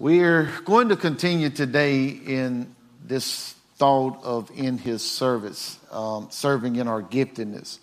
[0.00, 6.88] We're going to continue today in this thought of in his service, um, serving in
[6.88, 7.80] our giftedness.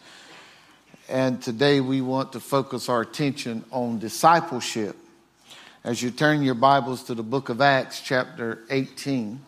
[1.07, 4.95] And today we want to focus our attention on discipleship.
[5.83, 9.39] As you turn your Bibles to the book of Acts, chapter 18,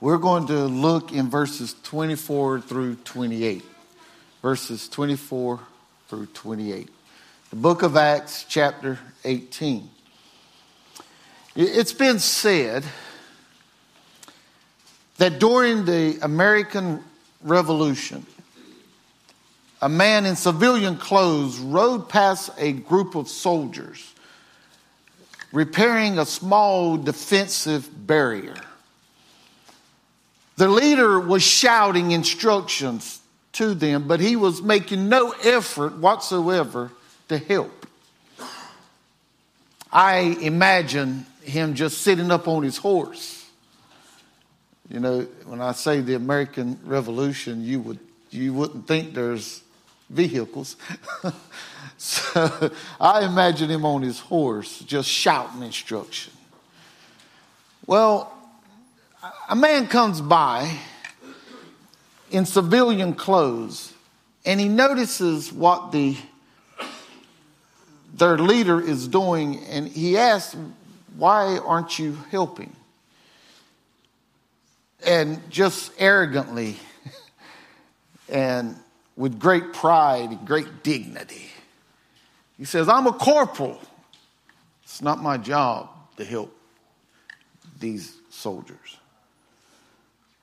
[0.00, 3.62] we're going to look in verses 24 through 28.
[4.42, 5.60] Verses 24
[6.08, 6.88] through 28.
[7.50, 9.90] The book of Acts, chapter 18.
[11.58, 12.84] It's been said
[15.16, 17.02] that during the American
[17.42, 18.26] Revolution,
[19.80, 24.12] a man in civilian clothes rode past a group of soldiers
[25.50, 28.56] repairing a small defensive barrier.
[30.56, 36.90] The leader was shouting instructions to them, but he was making no effort whatsoever
[37.28, 37.86] to help.
[39.90, 43.48] I imagine him just sitting up on his horse.
[44.88, 47.98] You know, when I say the American Revolution, you would
[48.30, 49.62] you wouldn't think there's
[50.10, 50.76] vehicles.
[51.98, 52.70] so
[53.00, 56.32] I imagine him on his horse, just shouting instruction.
[57.86, 58.32] Well,
[59.48, 60.78] a man comes by
[62.30, 63.92] in civilian clothes
[64.44, 66.16] and he notices what the
[68.14, 70.56] their leader is doing and he asks
[71.16, 72.74] why aren't you helping?
[75.04, 76.76] And just arrogantly
[78.28, 78.76] and
[79.16, 81.50] with great pride and great dignity,
[82.58, 83.80] he says, I'm a corporal.
[84.84, 86.56] It's not my job to help
[87.78, 88.96] these soldiers.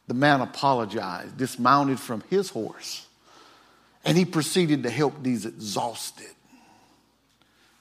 [0.07, 3.07] The man apologized, dismounted from his horse,
[4.03, 6.27] and he proceeded to help these exhausted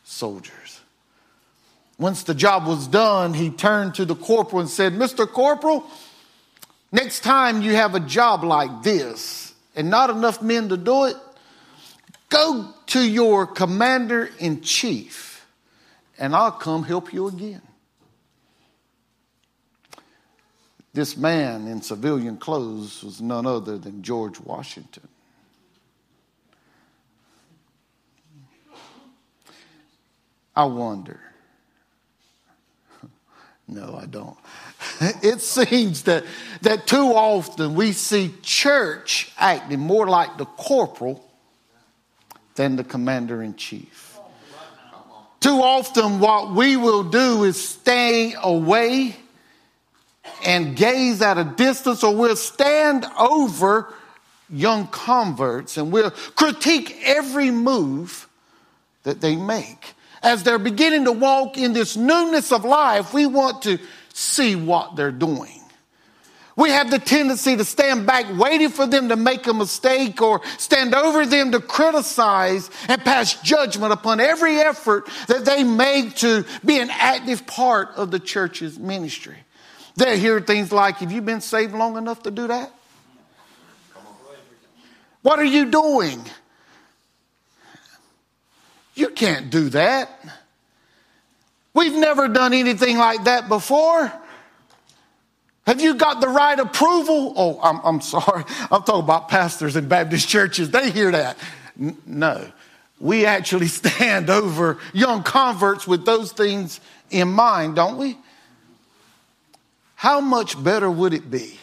[0.05, 0.82] soldiers.
[1.99, 5.29] Once the job was done, he turned to the corporal and said, Mr.
[5.29, 5.85] Corporal,
[6.91, 11.17] next time you have a job like this and not enough men to do it,
[12.29, 15.47] go to your commander in chief
[16.19, 17.63] and I'll come help you again.
[20.95, 25.09] This man in civilian clothes was none other than George Washington.
[30.55, 31.32] I wonder
[33.75, 34.37] no, I don't.
[35.23, 36.25] It seems that,
[36.63, 41.25] that too often we see church acting more like the corporal
[42.57, 44.19] than the commander in chief.
[45.41, 49.17] Too often, what we will do is stay away
[50.45, 53.93] and gaze at a distance, or we'll stand over
[54.49, 58.29] young converts and we'll critique every move
[59.03, 63.63] that they make as they're beginning to walk in this newness of life, we want
[63.63, 63.79] to
[64.13, 65.63] see what they're doing.
[66.55, 70.43] We have the tendency to stand back waiting for them to make a mistake or
[70.59, 76.45] stand over them to criticize and pass judgment upon every effort that they make to
[76.65, 79.39] be an active part of the church's ministry.
[79.97, 82.71] They hear things like, Have you been saved long enough to do that?
[85.23, 86.23] What are you doing?
[88.95, 90.11] You can't do that.
[91.75, 94.13] We've never done anything like that before.
[95.67, 97.33] Have you got the right approval?
[97.37, 98.45] Oh, I'm, I'm sorry.
[98.71, 100.71] I'm talking about pastors in Baptist churches.
[100.71, 101.39] They hear that.
[101.81, 102.51] N- no.
[102.99, 106.81] We actually stand over young converts with those things
[107.11, 108.19] in mind, don't we?
[109.95, 111.59] How much better would it be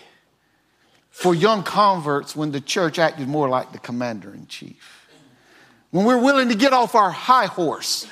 [1.11, 4.98] for young converts when the church acted more like the commander in chief?
[5.91, 8.07] When we're willing to get off our high horse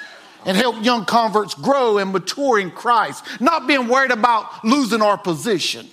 [0.45, 5.17] and help young converts grow and mature in Christ, not being worried about losing our
[5.17, 5.87] position.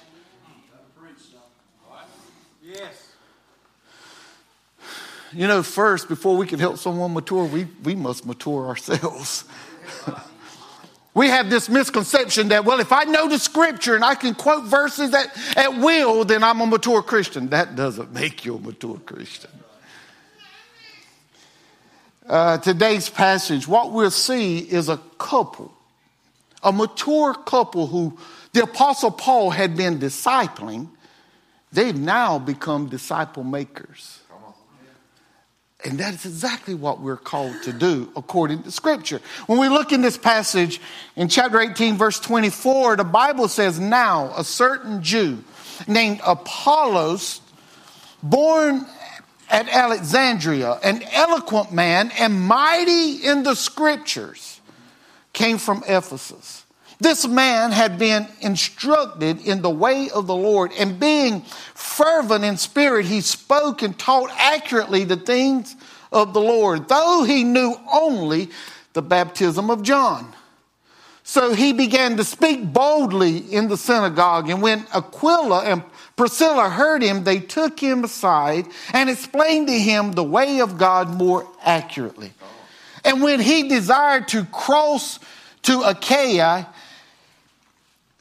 [5.32, 9.44] You know, first, before we can help someone mature, we, we must mature ourselves.
[11.14, 14.62] we have this misconception that, well, if I know the scripture and I can quote
[14.62, 17.48] verses at, at will, then I'm a mature Christian.
[17.48, 19.50] That doesn't make you a mature Christian
[22.28, 25.72] uh, today's passage, what we'll see is a couple,
[26.62, 28.18] a mature couple who
[28.52, 30.88] the Apostle Paul had been discipling.
[31.72, 34.20] They've now become disciple makers.
[35.84, 39.20] And that is exactly what we're called to do according to Scripture.
[39.46, 40.80] When we look in this passage
[41.14, 45.44] in chapter 18, verse 24, the Bible says, Now a certain Jew
[45.86, 47.42] named Apollos,
[48.22, 48.86] born
[49.50, 54.60] at Alexandria, an eloquent man and mighty in the scriptures,
[55.32, 56.64] came from Ephesus.
[57.00, 61.42] This man had been instructed in the way of the Lord, and being
[61.74, 65.74] fervent in spirit, he spoke and taught accurately the things
[66.12, 68.50] of the Lord, though he knew only
[68.92, 70.34] the baptism of John.
[71.24, 75.82] So he began to speak boldly in the synagogue, and when Aquila and
[76.16, 81.08] Priscilla heard him, they took him aside and explained to him the way of God
[81.08, 82.32] more accurately.
[83.04, 85.18] And when he desired to cross
[85.62, 86.68] to Achaia,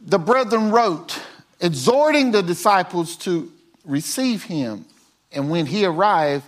[0.02, 1.20] the brethren wrote,
[1.62, 3.52] exhorting the disciples to
[3.86, 4.86] receive him.
[5.32, 6.46] And when he arrived,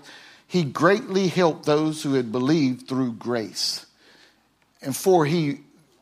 [0.47, 3.85] he greatly helped those who had believed through grace.
[4.81, 5.59] And for he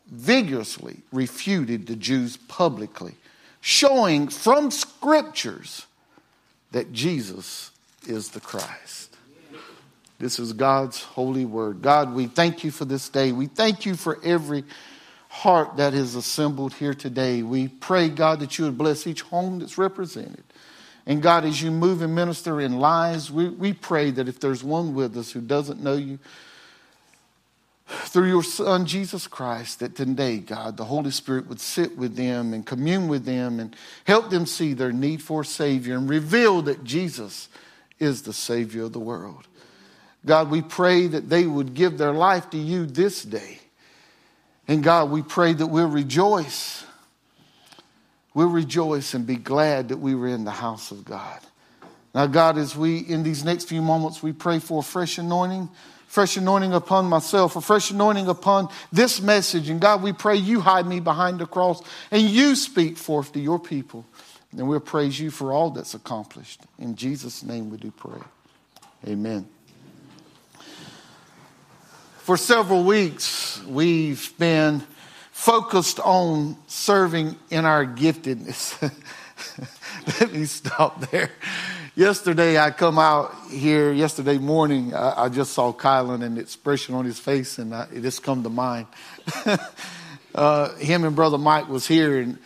[0.08, 3.16] vigorously refuted the Jews publicly,
[3.66, 5.86] showing from scriptures
[6.74, 7.72] that Jesus
[8.06, 9.16] is the Christ.
[10.20, 11.82] This is God's holy word.
[11.82, 13.32] God, we thank you for this day.
[13.32, 14.66] We thank you for every
[15.30, 17.42] heart that is assembled here today.
[17.42, 20.44] We pray, God, that you would bless each home that's represented.
[21.06, 24.62] And God, as you move and minister in lives, we, we pray that if there's
[24.62, 26.20] one with us who doesn't know you
[27.86, 32.54] through your Son, Jesus Christ, that today, God, the Holy Spirit would sit with them
[32.54, 33.76] and commune with them and
[34.06, 37.50] help them see their need for a Savior and reveal that Jesus
[38.00, 39.48] is the Savior of the world.
[40.26, 43.60] God, we pray that they would give their life to you this day
[44.68, 46.86] and God, we pray that we'll rejoice.
[48.34, 51.40] We'll rejoice and be glad that we were in the house of God.
[52.16, 55.70] Now, God, as we, in these next few moments, we pray for a fresh anointing,
[56.14, 59.68] fresh anointing upon myself, a fresh anointing upon this message.
[59.68, 61.82] And God, we pray you hide me behind the cross
[62.12, 64.06] and you speak forth to your people.
[64.52, 66.62] And we'll praise you for all that's accomplished.
[66.78, 68.22] In Jesus' name we do pray.
[69.08, 69.48] Amen.
[72.20, 74.84] For several weeks, we've been
[75.32, 78.80] focused on serving in our giftedness.
[80.20, 81.32] Let me stop there.
[81.96, 86.96] Yesterday, I come out here, yesterday morning, I, I just saw Kylan and the expression
[86.96, 88.88] on his face, and I, it just come to mind.
[90.34, 92.40] uh, him and Brother Mike was here, and,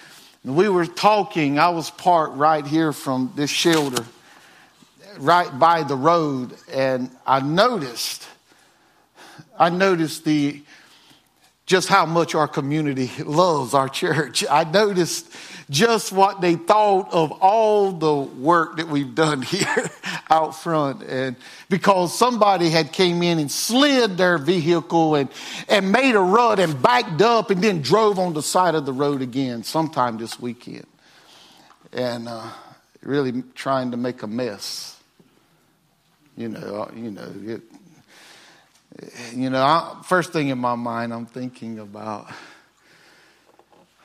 [0.44, 1.59] and we were talking.
[1.59, 4.03] I was parked right here from this shelter,
[5.17, 8.27] right by the road, and I noticed
[9.59, 10.61] I noticed the
[11.67, 14.43] just how much our community loves our church.
[14.49, 15.29] I noticed
[15.69, 19.91] just what they thought of all the work that we've done here
[20.29, 21.03] out front.
[21.03, 21.35] And
[21.69, 25.29] because somebody had came in and slid their vehicle and,
[25.67, 28.93] and made a rut and backed up and then drove on the side of the
[28.93, 30.87] road again sometime this weekend.
[31.91, 32.49] And uh,
[33.01, 34.97] really trying to make a mess.
[36.37, 37.61] You know uh, you know it,
[39.34, 42.31] you know, first thing in my mind, I'm thinking about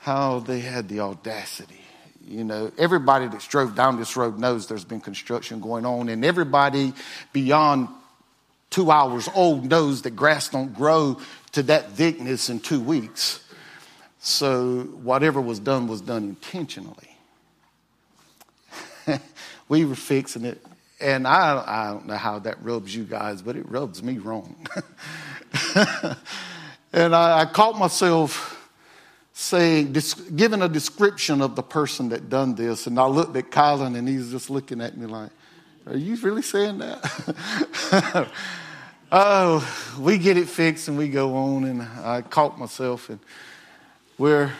[0.01, 1.79] how they had the audacity.
[2.25, 6.23] You know, everybody that's drove down this road knows there's been construction going on, and
[6.23, 6.93] everybody
[7.31, 7.89] beyond
[8.69, 11.19] two hours old knows that grass don't grow
[11.53, 13.39] to that thickness in two weeks.
[14.19, 17.17] So whatever was done was done intentionally.
[19.67, 20.65] we were fixing it
[21.03, 24.55] and I, I don't know how that rubs you guys, but it rubs me wrong.
[26.93, 28.71] and I, I, caught myself
[29.33, 29.95] saying,
[30.35, 32.87] giving a description of the person that done this.
[32.87, 35.29] And I looked at Colin and he's just looking at me like,
[35.85, 38.29] are you really saying that?
[39.11, 41.65] oh, we get it fixed and we go on.
[41.65, 43.19] And I caught myself and
[44.17, 44.53] we're,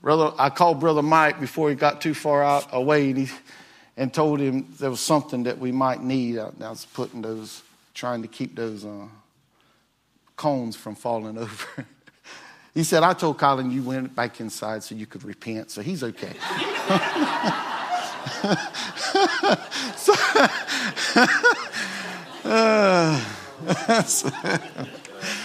[0.00, 3.28] brother, I called Brother Mike before he got too far out away and he,
[3.96, 6.38] and told him there was something that we might need.
[6.38, 7.62] I, I was putting those,
[7.94, 9.06] trying to keep those uh,
[10.36, 11.86] cones from falling over.
[12.74, 16.04] he said, I told Colin you went back inside so you could repent, so he's
[16.04, 16.34] okay.
[19.96, 20.12] so,
[22.44, 23.18] uh,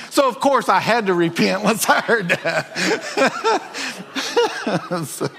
[0.09, 2.77] so, of course, I had to repent once I heard that.
[5.05, 5.29] so,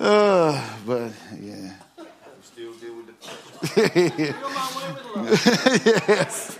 [0.00, 1.67] uh, but yeah
[3.76, 4.58] yes.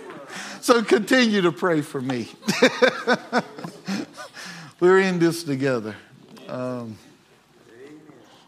[0.61, 2.27] So continue to pray for me.
[4.79, 5.95] We're in this together.
[6.47, 6.97] Um,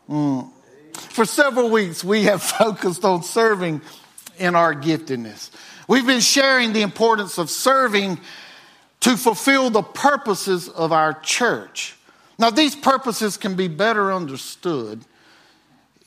[0.09, 0.51] mm.
[0.93, 3.81] For several weeks, we have focused on serving
[4.37, 5.51] in our giftedness.
[5.87, 8.19] We've been sharing the importance of serving
[8.99, 11.95] to fulfill the purposes of our church.
[12.37, 15.05] Now, these purposes can be better understood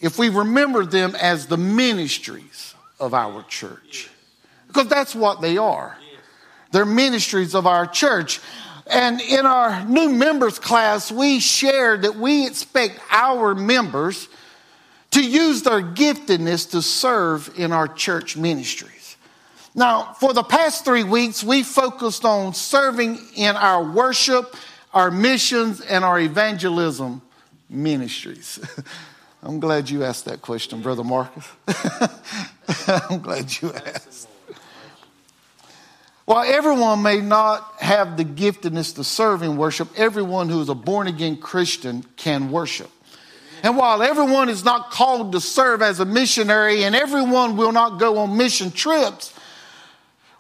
[0.04, 4.11] if we remember them as the ministries of our church.
[4.66, 5.96] Because that's what they are.
[6.73, 8.38] They're ministries of our church.
[8.87, 14.28] And in our new members class, we shared that we expect our members
[15.12, 19.16] to use their giftedness to serve in our church ministries.
[19.75, 24.54] Now, for the past three weeks, we focused on serving in our worship,
[24.92, 27.23] our missions, and our evangelism
[27.70, 28.61] ministries.
[29.44, 31.46] I'm glad you asked that question, Brother Marcus.
[32.88, 34.26] I'm glad you asked.
[36.24, 40.74] While everyone may not have the giftedness to serve in worship, everyone who is a
[40.74, 42.90] born again Christian can worship.
[43.62, 47.98] And while everyone is not called to serve as a missionary and everyone will not
[47.98, 49.38] go on mission trips,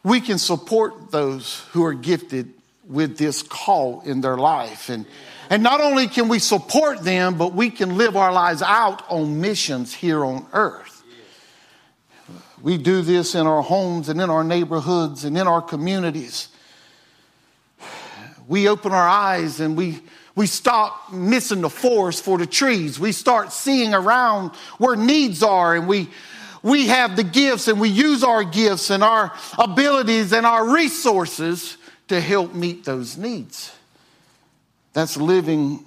[0.02, 2.54] we can support those who are gifted
[2.88, 4.88] with this call in their life.
[4.88, 5.04] And,
[5.50, 9.40] and not only can we support them, but we can live our lives out on
[9.40, 10.94] missions here on earth.
[12.62, 16.48] We do this in our homes and in our neighborhoods and in our communities.
[18.48, 20.00] We open our eyes and we,
[20.34, 22.98] we stop missing the forest for the trees.
[22.98, 26.08] We start seeing around where needs are and we,
[26.62, 31.76] we have the gifts and we use our gifts and our abilities and our resources
[32.08, 33.73] to help meet those needs.
[34.94, 35.84] That's living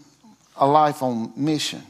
[0.56, 1.82] a life on mission.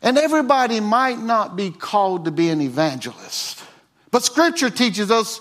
[0.00, 3.62] And everybody might not be called to be an evangelist.
[4.10, 5.40] But scripture teaches us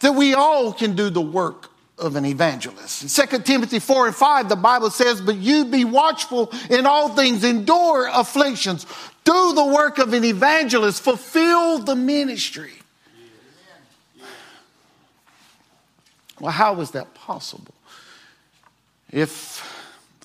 [0.00, 3.02] that we all can do the work of an evangelist.
[3.18, 7.10] In 2 Timothy 4 and 5, the Bible says, But you be watchful in all
[7.10, 8.86] things, endure afflictions,
[9.24, 12.72] do the work of an evangelist, fulfill the ministry.
[16.40, 17.74] Well, how is that possible?
[19.10, 19.64] If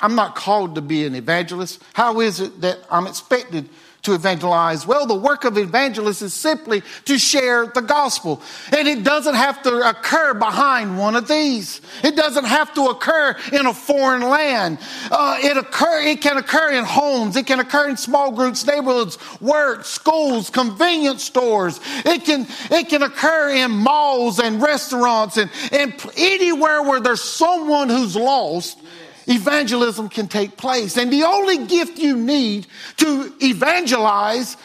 [0.03, 1.81] I'm not called to be an evangelist.
[1.93, 3.69] How is it that I'm expected
[4.03, 4.85] to evangelize?
[4.85, 8.41] Well, the work of evangelists is simply to share the gospel.
[8.71, 11.79] And it doesn't have to occur behind one of these.
[12.03, 14.79] It doesn't have to occur in a foreign land.
[15.09, 17.37] Uh, it occur, it can occur in homes.
[17.37, 21.79] It can occur in small groups, neighborhoods, work, schools, convenience stores.
[22.05, 27.87] It can, it can occur in malls and restaurants and, and anywhere where there's someone
[27.87, 28.79] who's lost
[29.27, 30.97] evangelism can take place.
[30.97, 34.57] And the only gift you need to evangelize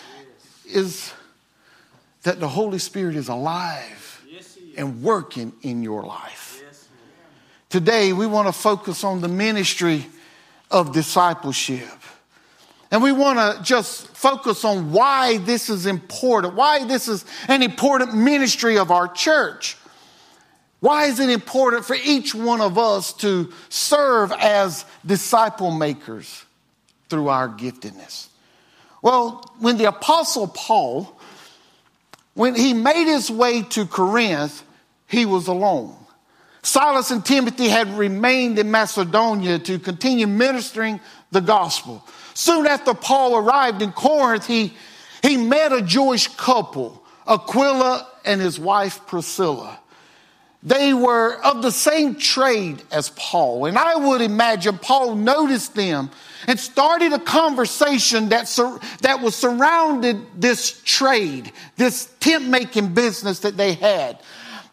[0.66, 1.12] is
[2.22, 4.22] that the Holy Spirit is alive
[4.76, 6.62] and working in your life.
[7.70, 10.06] Today, we want to focus on the ministry
[10.70, 11.88] of discipleship.
[12.90, 17.62] And we want to just focus on why this is important, why this is an
[17.62, 19.76] important ministry of our church.
[20.80, 26.44] Why is it important for each one of us to serve as disciple makers
[27.08, 28.28] through our giftedness?
[29.02, 31.18] Well, when the Apostle Paul,
[32.34, 34.62] when he made his way to Corinth,
[35.08, 35.96] he was alone.
[36.62, 42.04] Silas and Timothy had remained in Macedonia to continue ministering the gospel.
[42.34, 44.74] Soon after Paul arrived in Corinth, he,
[45.22, 49.80] he met a Jewish couple, Aquila and his wife Priscilla.
[50.62, 53.66] They were of the same trade as Paul.
[53.66, 56.10] And I would imagine Paul noticed them
[56.48, 63.40] and started a conversation that, sur- that was surrounded this trade, this tent making business
[63.40, 64.18] that they had.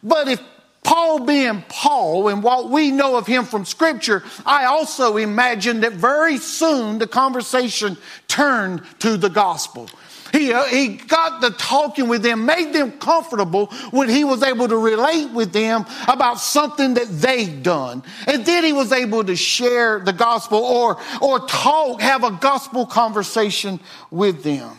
[0.02, 0.40] But if
[0.82, 5.94] Paul being Paul and what we know of him from scripture, I also imagine that
[5.94, 7.96] very soon the conversation
[8.28, 9.90] turned to the gospel.
[10.36, 14.68] He, uh, he got the talking with them, made them comfortable when he was able
[14.68, 18.02] to relate with them about something that they'd done.
[18.26, 22.84] And then he was able to share the gospel or, or talk, have a gospel
[22.84, 24.76] conversation with them.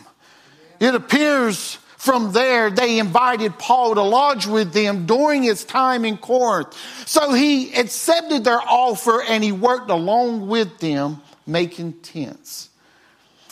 [0.78, 6.18] It appears from there they invited Paul to lodge with them during his time in
[6.18, 6.72] Corinth.
[7.04, 12.68] So he accepted their offer and he worked along with them making tents.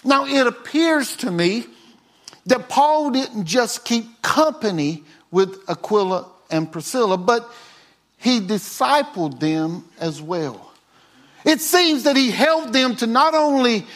[0.05, 1.67] Now it appears to me
[2.47, 7.51] that Paul didn't just keep company with Aquila and Priscilla, but
[8.19, 10.73] he discipled them as well.
[11.45, 13.87] It seems that he helped them to not only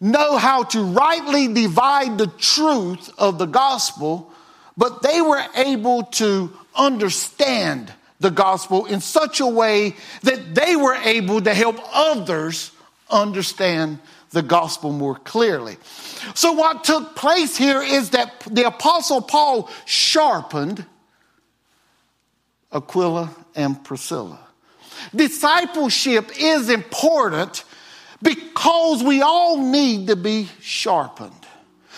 [0.00, 4.32] know how to rightly divide the truth of the gospel,
[4.76, 10.94] but they were able to understand the gospel in such a way that they were
[10.94, 12.72] able to help others
[13.10, 13.98] understand
[14.30, 15.76] the gospel more clearly.
[16.34, 20.84] So, what took place here is that the Apostle Paul sharpened
[22.72, 24.40] Aquila and Priscilla.
[25.14, 27.64] Discipleship is important
[28.20, 31.32] because we all need to be sharpened.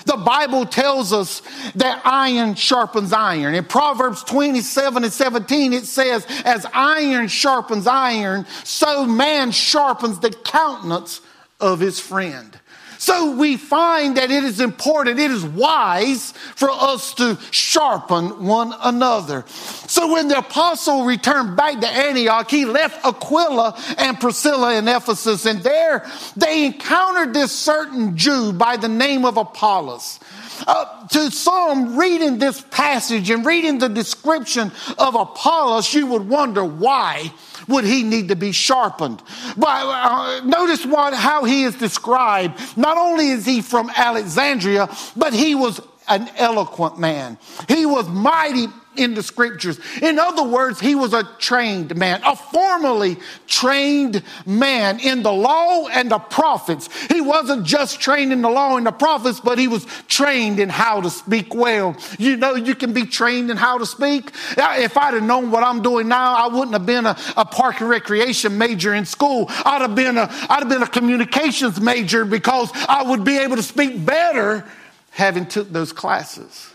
[0.07, 1.43] The Bible tells us
[1.75, 3.55] that iron sharpens iron.
[3.55, 10.31] In Proverbs 27 and 17, it says, As iron sharpens iron, so man sharpens the
[10.31, 11.21] countenance
[11.61, 12.59] of his friend.
[13.01, 18.75] So we find that it is important, it is wise for us to sharpen one
[18.79, 19.47] another.
[19.49, 25.47] So when the apostle returned back to Antioch, he left Aquila and Priscilla in Ephesus,
[25.47, 30.21] and there they encountered this certain Jew by the name of Apollos.
[30.67, 36.63] Uh, to some reading this passage and reading the description of Apollos, you would wonder
[36.63, 37.33] why
[37.71, 39.23] would he need to be sharpened.
[39.57, 42.77] But uh, notice what, how he is described.
[42.77, 47.39] Not only is he from Alexandria, but he was an eloquent man.
[47.69, 48.67] He was mighty
[48.97, 49.79] in the scriptures.
[50.03, 53.17] In other words, he was a trained man, a formally
[53.47, 56.89] trained man in the law and the prophets.
[57.07, 60.69] He wasn't just trained in the law and the prophets, but he was trained in
[60.69, 61.97] how to speak well.
[62.19, 64.33] You know, you can be trained in how to speak.
[64.57, 67.45] Uh, if I'd have known what I'm doing now, I wouldn't have been a, a
[67.45, 69.47] park and recreation major in school.
[69.49, 73.57] I'd have been a, I'd have been a communications major because I would be able
[73.57, 74.65] to speak better
[75.11, 76.75] having took those classes.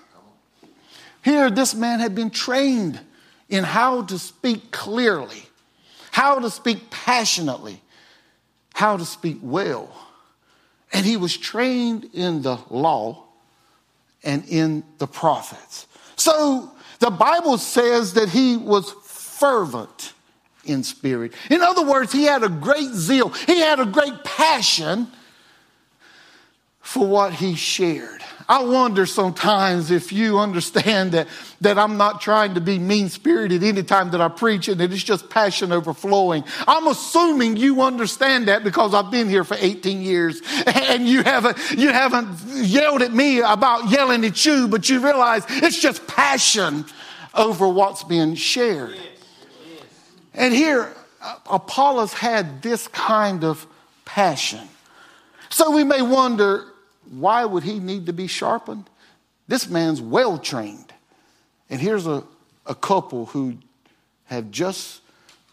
[1.26, 3.00] Here, this man had been trained
[3.50, 5.42] in how to speak clearly,
[6.12, 7.82] how to speak passionately,
[8.76, 9.90] how to speak well.
[10.94, 13.24] And he was trained in the law
[14.24, 15.88] and in the prophets.
[16.16, 20.14] So the Bible says that he was fervent
[20.64, 21.34] in spirit.
[21.50, 25.08] In other words, he had a great zeal, he had a great passion
[26.82, 28.22] for what he shared.
[28.48, 31.28] I wonder sometimes if you understand that,
[31.62, 35.04] that I'm not trying to be mean spirited anytime that I preach and that it's
[35.04, 36.44] just passion overflowing.
[36.68, 41.58] I'm assuming you understand that because I've been here for 18 years and you haven't,
[41.76, 46.86] you haven't yelled at me about yelling at you, but you realize it's just passion
[47.34, 48.96] over what's being shared.
[50.36, 53.66] And here, uh, Apollos had this kind of
[54.04, 54.62] passion.
[55.50, 56.66] So we may wonder,
[57.10, 58.90] why would he need to be sharpened?
[59.48, 60.94] This man's well trained.
[61.70, 62.24] And here's a,
[62.66, 63.58] a couple who
[64.26, 65.02] have just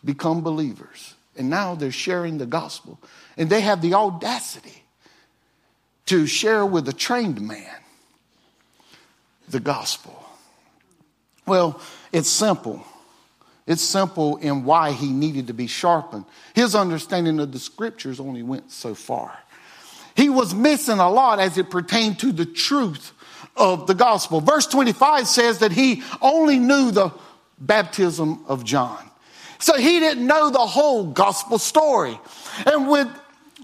[0.04, 1.14] become believers.
[1.36, 2.98] And now they're sharing the gospel.
[3.36, 4.82] And they have the audacity
[6.06, 7.70] to share with a trained man
[9.48, 10.18] the gospel.
[11.46, 11.80] Well,
[12.12, 12.84] it's simple.
[13.66, 16.24] It's simple in why he needed to be sharpened.
[16.54, 19.38] His understanding of the scriptures only went so far.
[20.22, 23.10] He was missing a lot as it pertained to the truth
[23.56, 24.40] of the gospel.
[24.40, 27.10] Verse 25 says that he only knew the
[27.58, 29.04] baptism of John.
[29.58, 32.16] So he didn't know the whole gospel story.
[32.64, 33.08] And with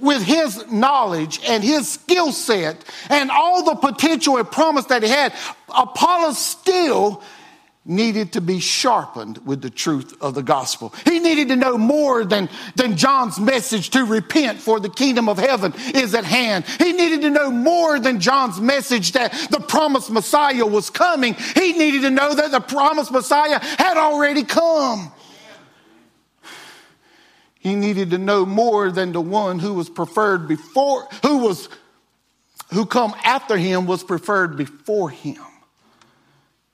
[0.00, 5.08] with his knowledge and his skill set and all the potential and promise that he
[5.08, 5.32] had,
[5.68, 7.22] Apollos still
[7.88, 10.92] needed to be sharpened with the truth of the gospel.
[11.04, 15.38] He needed to know more than, than John's message to repent for the kingdom of
[15.38, 16.66] heaven is at hand.
[16.66, 21.34] He needed to know more than John's message that the promised Messiah was coming.
[21.54, 25.10] He needed to know that the promised Messiah had already come.
[27.58, 31.70] He needed to know more than the one who was preferred before, who was,
[32.72, 35.42] who come after him was preferred before him.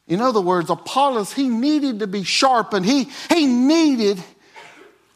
[0.07, 2.85] In other words, Apollos, he needed to be sharpened.
[2.85, 4.23] He, he needed,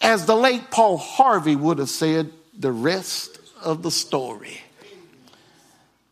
[0.01, 4.61] as the late Paul Harvey would have said, the rest of the story.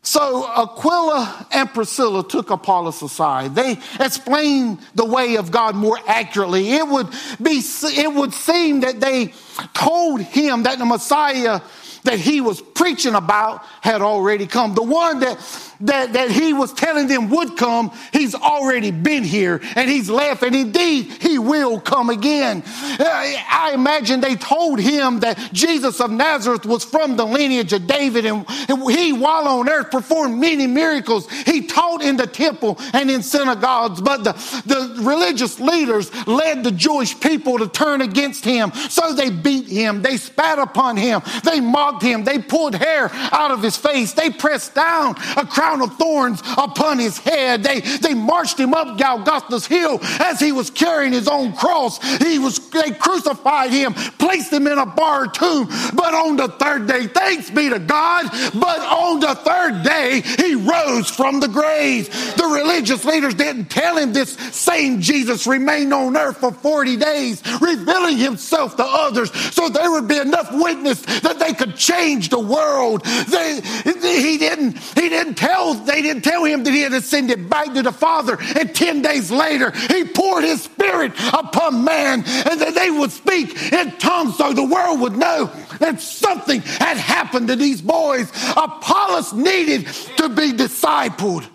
[0.02, 3.56] So Aquila and Priscilla took Apollos aside.
[3.56, 6.74] They explained the way of God more accurately.
[6.74, 7.08] It would
[7.42, 9.34] be, it would seem that they
[9.74, 11.60] told him that the Messiah
[12.06, 14.74] that he was preaching about had already come.
[14.74, 15.38] The one that,
[15.80, 20.42] that, that he was telling them would come, he's already been here and he's left.
[20.42, 22.62] And indeed, he will come again.
[22.66, 27.86] Uh, I imagine they told him that Jesus of Nazareth was from the lineage of
[27.86, 28.46] David and
[28.90, 31.30] he, while on earth, performed many miracles.
[31.30, 34.32] He taught in the temple and in synagogues, but the,
[34.66, 38.72] the religious leaders led the Jewish people to turn against him.
[38.72, 40.02] So they beat him.
[40.02, 41.22] They spat upon him.
[41.44, 42.24] They mocked him.
[42.24, 44.12] They pulled hair out of his face.
[44.12, 47.62] They pressed down a crown of thorns upon his head.
[47.62, 52.02] They, they marched him up Golgotha's hill as he was carrying his own cross.
[52.18, 55.68] He was, they crucified him, placed him in a bar tomb.
[55.94, 60.54] But on the third day, thanks be to God, but on the third day, he
[60.54, 62.08] rose from the grave.
[62.36, 67.42] The religious leaders didn't tell him this same Jesus remained on earth for 40 days,
[67.60, 72.38] revealing himself to others so there would be enough witness that they could change the
[72.38, 73.04] world.
[73.04, 77.72] They, he didn't, he didn't tell, they didn't tell him that he had ascended back
[77.74, 78.38] to the Father.
[78.58, 83.72] And 10 days later, he poured his spirit upon man and that they would speak
[83.72, 88.30] in tongues so the world would know that something had happened to these boys.
[88.56, 89.86] Apollos needed
[90.16, 91.46] to be discipled.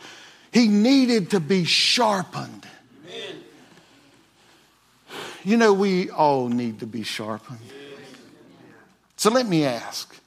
[0.52, 2.66] He needed to be sharpened.
[5.44, 7.60] You know, we all need to be sharpened.
[9.22, 10.20] So let me ask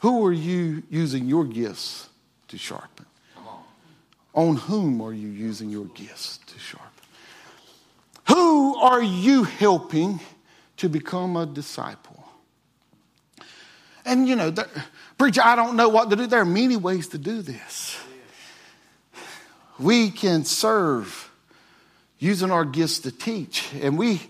[0.00, 2.08] who are you using your gifts
[2.46, 3.06] to sharpen?
[4.34, 6.88] On whom are you using your gifts to sharpen?
[8.28, 10.20] Who are you helping
[10.76, 12.24] to become a disciple?
[14.04, 14.54] And you know,
[15.18, 16.28] preacher, I don't know what to do.
[16.28, 17.98] There are many ways to do this.
[19.76, 21.32] We can serve
[22.20, 24.22] using our gifts to teach, and we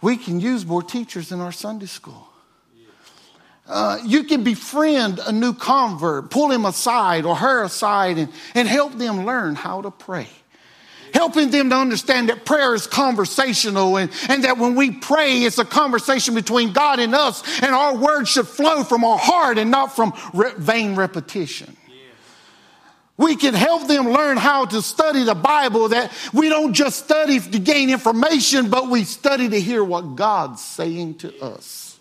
[0.00, 2.31] we can use more teachers in our Sunday school.
[3.66, 8.68] Uh, you can befriend a new convert, pull him aside or her aside, and, and
[8.68, 10.28] help them learn how to pray
[11.12, 15.58] helping them to understand that prayer is conversational and, and that when we pray, it's
[15.58, 19.70] a conversation between God and us, and our words should flow from our heart and
[19.70, 21.76] not from re- vain repetition.
[23.18, 27.38] We can help them learn how to study the Bible, that we don't just study
[27.38, 31.91] to gain information, but we study to hear what God's saying to us.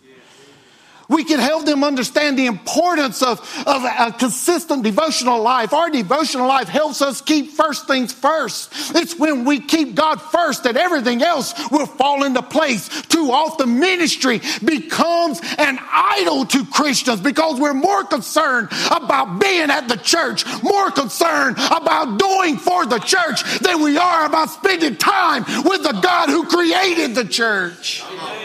[1.11, 5.73] We can help them understand the importance of, of a consistent devotional life.
[5.73, 8.71] Our devotional life helps us keep first things first.
[8.95, 12.87] It's when we keep God first that everything else will fall into place.
[13.03, 19.89] Too often, ministry becomes an idol to Christians because we're more concerned about being at
[19.89, 25.43] the church, more concerned about doing for the church than we are about spending time
[25.65, 28.01] with the God who created the church.
[28.03, 28.40] Amen.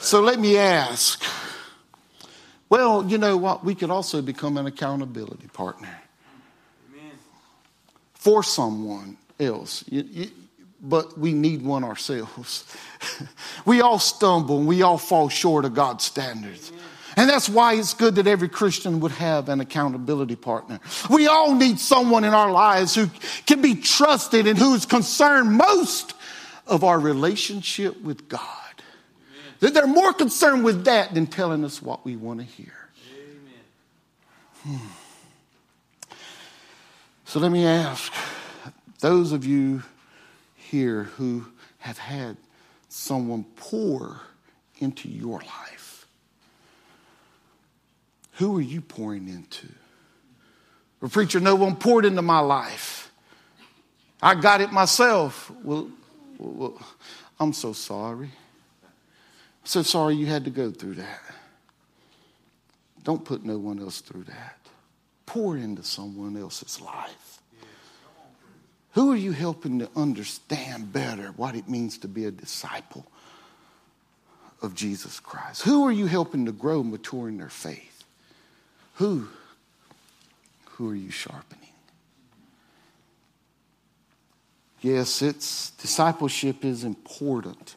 [0.00, 1.22] So let me ask
[2.70, 3.64] well, you know what?
[3.64, 6.00] We could also become an accountability partner
[6.88, 7.10] Amen.
[8.14, 9.84] for someone else.
[9.88, 10.30] You, you,
[10.80, 12.64] but we need one ourselves.
[13.66, 16.70] we all stumble and we all fall short of God's standards.
[16.70, 16.84] Amen.
[17.16, 20.78] And that's why it's good that every Christian would have an accountability partner.
[21.10, 23.10] We all need someone in our lives who
[23.46, 26.14] can be trusted and who is concerned most
[26.68, 28.59] of our relationship with God.
[29.60, 32.72] That they're more concerned with that than telling us what we want to hear.
[34.62, 34.76] Hmm.
[37.24, 38.12] So let me ask
[39.00, 39.82] those of you
[40.56, 41.46] here who
[41.78, 42.36] have had
[42.88, 44.20] someone pour
[44.78, 46.06] into your life,
[48.32, 49.68] who are you pouring into?
[51.02, 53.10] A preacher, no one poured into my life.
[54.22, 55.50] I got it myself.
[55.62, 55.88] Well,
[56.38, 56.80] well
[57.38, 58.30] I'm so sorry.
[59.64, 61.20] So sorry you had to go through that.
[63.02, 64.58] Don't put no one else through that.
[65.26, 67.40] Pour into someone else's life.
[68.92, 73.06] Who are you helping to understand better what it means to be a disciple
[74.60, 75.62] of Jesus Christ?
[75.62, 78.04] Who are you helping to grow, mature in their faith?
[78.94, 79.28] Who?
[80.72, 81.60] Who are you sharpening?
[84.80, 87.76] Yes, it's discipleship is important.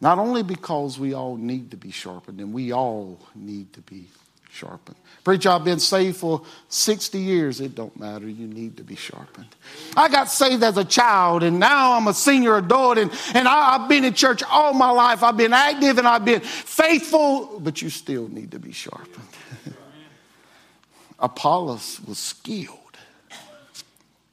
[0.00, 4.06] Not only because we all need to be sharpened, and we all need to be
[4.50, 4.96] sharpened.
[5.24, 7.60] Preacher, I've been saved for 60 years.
[7.60, 8.28] It don't matter.
[8.28, 9.54] You need to be sharpened.
[9.96, 13.76] I got saved as a child, and now I'm a senior adult, and, and I,
[13.76, 15.22] I've been in church all my life.
[15.22, 19.28] I've been active and I've been faithful, but you still need to be sharpened.
[21.18, 22.96] Apollos was skilled,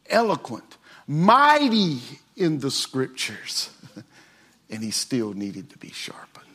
[0.07, 1.99] eloquent, mighty
[2.35, 3.69] in the scriptures
[4.69, 6.45] and he still needed to be sharpened.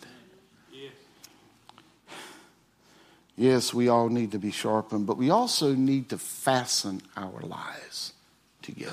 [3.36, 8.12] Yes, we all need to be sharpened, but we also need to fasten our lives
[8.60, 8.92] together.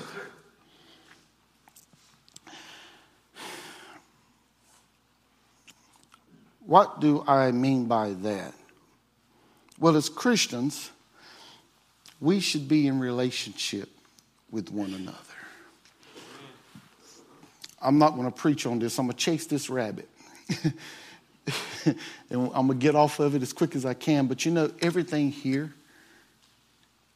[6.64, 8.54] What do I mean by that?
[9.78, 10.92] Well, as Christians,
[12.18, 13.90] we should be in relationship
[14.50, 15.27] with one another.
[17.80, 18.98] I'm not going to preach on this.
[18.98, 20.08] I'm going to chase this rabbit.
[21.84, 21.94] and
[22.30, 24.26] I'm going to get off of it as quick as I can.
[24.26, 25.72] But you know, everything here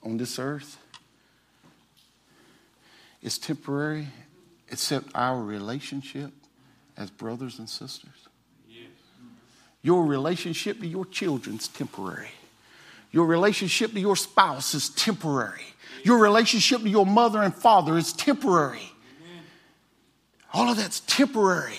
[0.03, 0.79] on this earth
[3.23, 4.09] is temporary
[4.71, 6.33] except our relationship
[6.97, 8.11] as brothers and sisters.
[9.83, 12.31] Your relationship to your children is temporary.
[13.11, 15.65] Your relationship to your spouse is temporary.
[16.05, 18.92] Your relationship to your mother and father is temporary.
[20.53, 21.79] All of that's temporary.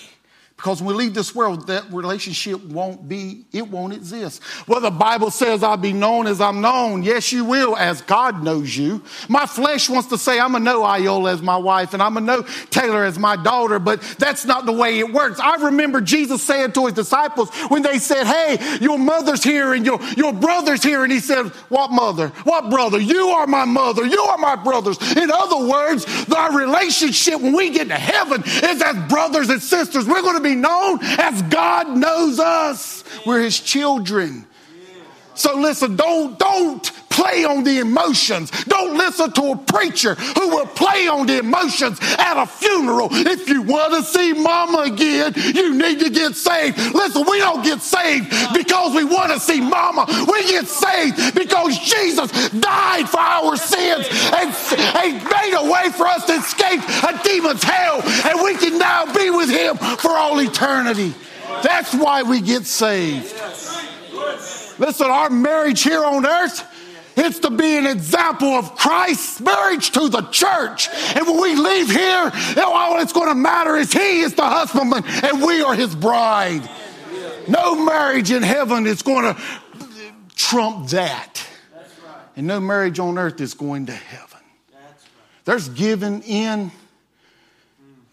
[0.56, 4.40] Because when we leave this world, that relationship won't be, it won't exist.
[4.68, 7.02] Well, the Bible says I'll be known as I'm known.
[7.02, 9.02] Yes, you will, as God knows you.
[9.28, 12.20] My flesh wants to say I'm to know Iola as my wife and I'm to
[12.20, 15.40] know Taylor as my daughter, but that's not the way it works.
[15.40, 19.84] I remember Jesus saying to his disciples when they said, Hey, your mother's here and
[19.84, 21.02] your, your brother's here.
[21.02, 22.28] And he said, What mother?
[22.44, 23.00] What brother?
[23.00, 24.06] You are my mother.
[24.06, 24.98] You are my brothers.
[25.16, 30.06] In other words, our relationship when we get to heaven is as brothers and sisters.
[30.06, 33.02] We're going to be known as God knows us.
[33.26, 34.46] We're his children.
[35.34, 38.50] So listen, don't, don't play on the emotions.
[38.64, 43.08] Don't listen to a preacher who will play on the emotions at a funeral.
[43.12, 46.76] If you want to see mama again, you need to get saved.
[46.92, 50.06] Listen, we don't get saved because we want to see mama.
[50.08, 54.50] We get saved because Jesus died for our sins and,
[54.96, 58.02] and made a way for us to escape a demon's hell.
[58.26, 61.14] And we can now be with him for all eternity.
[61.62, 63.32] That's why we get saved.
[64.78, 66.73] Listen, our marriage here on earth,
[67.16, 70.88] it's to be an example of Christ's marriage to the church.
[71.14, 72.32] And when we leave here,
[72.64, 76.68] all it's going to matter is He is the husbandman and we are His bride.
[77.48, 79.42] No marriage in heaven is going to
[80.34, 81.46] trump that.
[82.36, 84.40] And no marriage on earth is going to heaven.
[85.44, 86.72] There's giving in,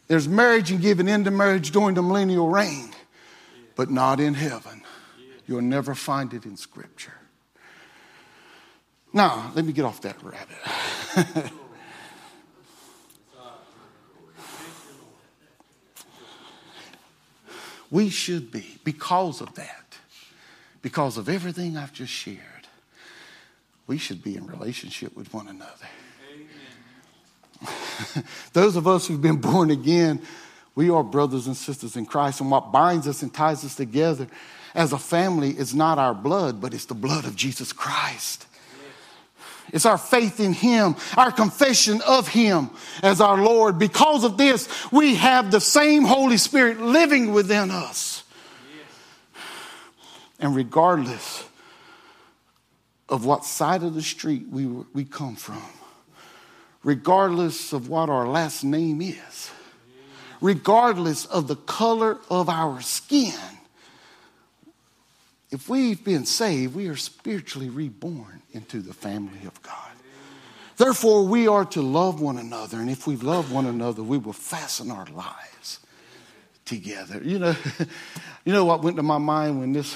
[0.08, 2.92] there's marriage and giving into marriage during the millennial reign,
[3.76, 4.84] but not in heaven.
[5.48, 7.14] You'll never find it in Scripture.
[9.14, 11.52] Now, let me get off that rabbit.
[17.92, 19.98] we should be, because of that,
[20.82, 22.38] because of everything I've just shared,
[23.86, 25.88] we should be in relationship with one another.
[28.54, 30.22] Those of us who've been born again,
[30.74, 34.28] we are brothers and sisters in Christ, and what binds us and ties us together
[34.74, 38.48] as a family is not our blood, but it's the blood of Jesus Christ.
[39.72, 42.70] It's our faith in Him, our confession of Him
[43.02, 43.80] as our Lord.
[43.80, 48.24] Because of this, we have the same Holy Spirit living within us.
[50.40, 51.46] And regardless
[53.08, 55.62] of what side of the street we, we come from,
[56.84, 59.52] regardless of what our last name is,
[60.42, 63.34] regardless of the color of our skin,
[65.52, 69.92] if we've been saved, we are spiritually reborn into the family of God.
[70.78, 72.80] Therefore, we are to love one another.
[72.80, 75.80] And if we love one another, we will fasten our lives
[76.66, 77.22] together.
[77.24, 77.56] You know,
[78.46, 79.96] you know what went to my mind when this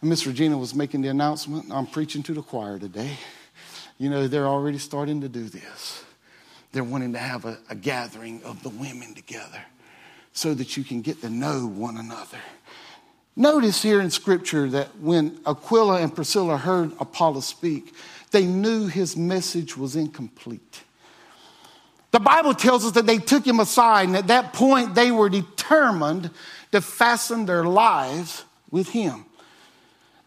[0.00, 1.66] Miss Regina was making the announcement?
[1.70, 3.16] I'm preaching to the choir today.
[3.98, 6.04] You know, they're already starting to do this.
[6.72, 9.62] They're wanting to have a, a gathering of the women together
[10.32, 12.38] so that you can get to know one another.
[13.36, 17.92] Notice here in Scripture that when Aquila and Priscilla heard Apollos speak,
[18.30, 20.82] they knew his message was incomplete.
[22.12, 25.28] The Bible tells us that they took him aside, and at that point, they were
[25.28, 26.30] determined
[26.70, 29.24] to fasten their lives with him.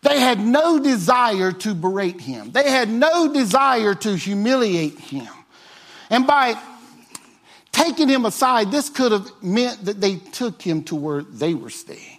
[0.01, 5.27] They had no desire to berate him, they had no desire to humiliate him.
[6.09, 6.59] And by
[7.71, 11.69] taking him aside, this could have meant that they took him to where they were
[11.69, 12.16] staying.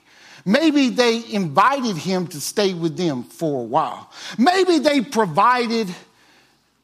[0.49, 4.11] Maybe they invited him to stay with them for a while.
[4.39, 5.95] Maybe they provided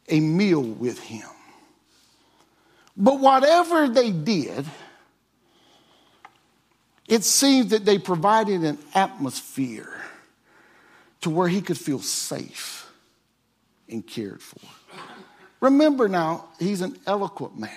[0.06, 1.26] a meal with him.
[2.94, 4.66] But whatever they did,
[7.08, 9.98] it seems that they provided an atmosphere
[11.22, 12.92] to where he could feel safe
[13.88, 14.60] and cared for.
[15.60, 17.70] Remember now, he's an eloquent man,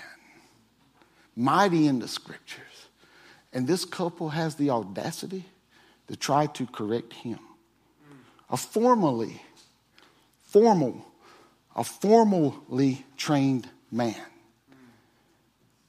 [1.33, 2.65] mighty in the scriptures.
[3.53, 5.45] And this couple has the audacity
[6.07, 7.39] to try to correct him.
[8.49, 9.41] A formally,
[10.43, 11.05] formal,
[11.75, 14.15] a formally trained man.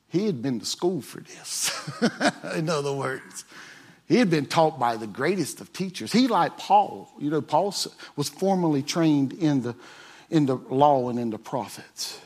[0.09, 1.71] He had been to school for this.
[2.55, 3.45] In other words,
[4.07, 6.13] he had been taught by the greatest of teachers.
[6.13, 7.75] He, like Paul, you know, Paul
[8.17, 9.77] was formally trained in the,
[10.31, 12.19] in the law and in the prophets.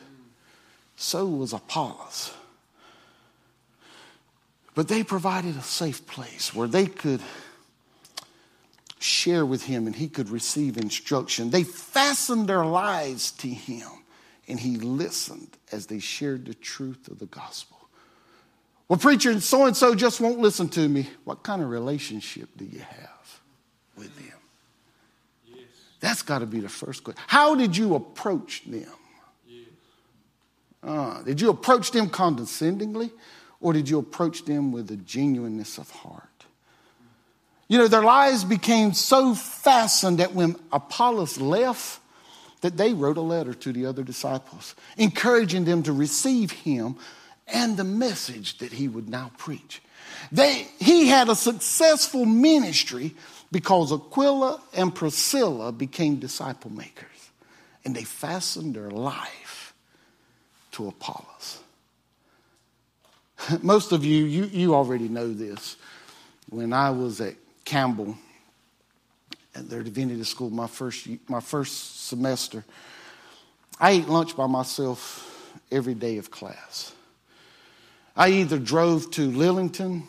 [0.95, 2.33] So was Apollos.
[4.75, 7.21] But they provided a safe place where they could
[9.03, 11.51] share with him and he could receive instruction.
[11.51, 13.89] They fastened their lives to him
[14.49, 17.79] and he listened as they shared the truth of the gospel.
[18.89, 21.09] Well, preacher, so and so just won't listen to me.
[21.25, 23.41] What kind of relationship do you have
[23.97, 24.39] with them?
[26.01, 27.23] That's got to be the first question.
[27.29, 28.93] How did you approach them?
[30.83, 33.13] Uh, did you approach them condescendingly?
[33.61, 36.29] Or did you approach them with a genuineness of heart?
[37.73, 42.01] You know, their lives became so fastened that when Apollos left,
[42.61, 46.97] that they wrote a letter to the other disciples, encouraging them to receive him
[47.49, 49.81] and the message that he would now preach.
[50.31, 53.15] They, he had a successful ministry
[53.51, 57.31] because Aquila and Priscilla became disciple makers
[57.87, 59.73] and they fastened their life
[60.73, 61.61] to Apollos.
[63.63, 65.79] Most of you, you, you already know this.
[66.51, 67.37] When I was at
[67.73, 68.19] Campbell,
[69.55, 72.63] at their divinity school, my first, my first semester,
[73.81, 76.93] I ate lunch by myself every day of class.
[78.15, 80.03] I either drove to Lillington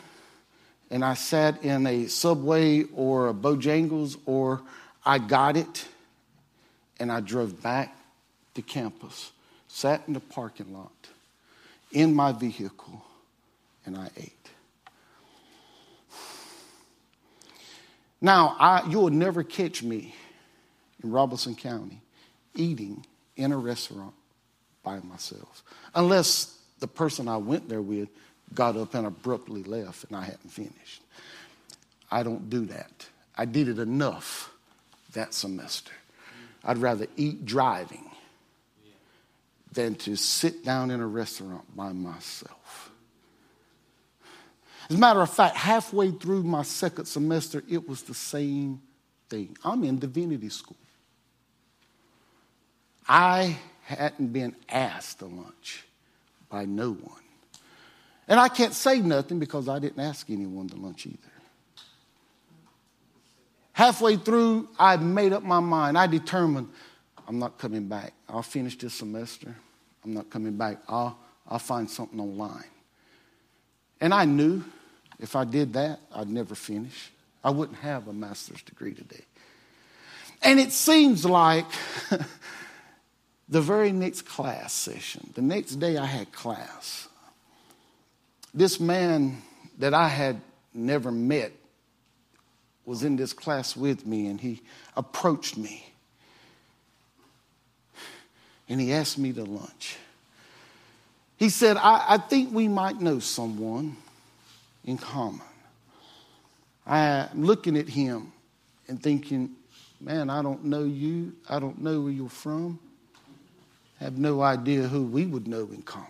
[0.91, 4.62] and I sat in a Subway or a Bojangles, or
[5.06, 5.88] I got it
[6.99, 7.95] and I drove back
[8.56, 9.32] to campus,
[9.69, 10.91] sat in the parking lot
[11.93, 13.06] in my vehicle,
[13.86, 14.43] and I ate.
[18.24, 20.16] Now, I, you will never catch me
[21.04, 22.02] in Robeson County
[22.56, 23.06] eating
[23.36, 24.14] in a restaurant
[24.82, 25.62] by myself,
[25.94, 28.08] unless the person I went there with
[28.54, 31.02] got up and abruptly left and I hadn't finished.
[32.10, 33.06] I don't do that.
[33.36, 34.54] I did it enough
[35.12, 35.92] that semester.
[36.64, 38.10] I'd rather eat driving
[39.74, 42.83] than to sit down in a restaurant by myself.
[44.89, 48.82] As a matter of fact, halfway through my second semester, it was the same
[49.30, 49.58] thing.
[49.63, 50.78] I'm in divinity school.
[53.08, 55.86] I hadn't been asked to lunch
[56.50, 57.22] by no one.
[58.28, 61.17] And I can't say nothing because I didn't ask anyone to lunch either.
[63.74, 65.98] Halfway through, I made up my mind.
[65.98, 66.69] I determined
[67.28, 68.13] I'm not coming back.
[68.30, 69.56] I'll finish this semester.
[70.04, 70.78] I'm not coming back.
[70.88, 71.17] I'll,
[71.48, 72.65] I'll find something online.
[74.04, 74.62] And I knew
[75.18, 77.10] if I did that, I'd never finish.
[77.42, 79.24] I wouldn't have a master's degree today.
[80.42, 81.66] And it seems like
[83.48, 87.08] the very next class session, the next day I had class,
[88.54, 89.42] this man
[89.80, 90.42] that I had
[90.74, 91.54] never met
[92.84, 94.62] was in this class with me and he
[94.98, 95.94] approached me
[98.68, 99.96] and he asked me to lunch.
[101.38, 103.98] He said, I, I think we might know someone
[104.86, 105.41] in common.
[106.86, 108.32] I'm looking at him
[108.88, 109.52] and thinking,
[110.00, 111.34] man, I don't know you.
[111.50, 112.80] I don't know where you're from.
[114.00, 116.10] I have no idea who we would know in common.